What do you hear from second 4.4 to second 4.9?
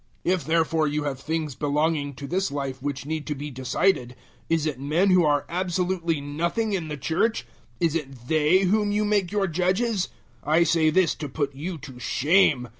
is it